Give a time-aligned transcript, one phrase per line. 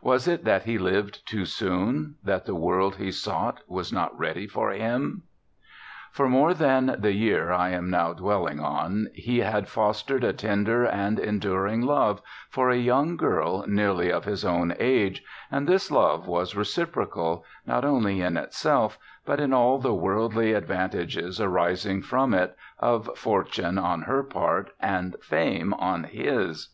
[0.00, 4.46] Was it that he lived too soon, that the world he sought was not ready
[4.46, 5.24] for him?
[6.10, 10.86] For more than the year I am now dwelling on, he had fostered a tender
[10.86, 16.26] and enduring love for a young girl nearly of his own age, and this love
[16.26, 18.96] was reciprocal, not only in itself,
[19.26, 25.16] but in all the worldly advantages arising from it of fortune on her part and
[25.22, 26.70] fame on his.